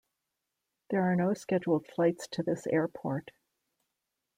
[0.89, 3.29] There are no scheduled flights to this airport.